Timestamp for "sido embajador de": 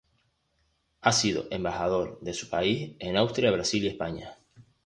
1.11-2.33